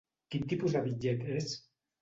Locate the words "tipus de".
0.53-0.83